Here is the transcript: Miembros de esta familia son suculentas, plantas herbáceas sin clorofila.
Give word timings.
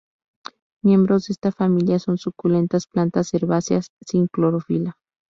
Miembros 0.83 1.27
de 1.27 1.33
esta 1.33 1.51
familia 1.51 1.99
son 1.99 2.17
suculentas, 2.17 2.87
plantas 2.87 3.35
herbáceas 3.35 3.91
sin 4.03 4.25
clorofila. 4.25 4.97